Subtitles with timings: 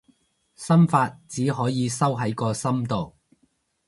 [0.55, 3.13] 心法，只可以收喺個心度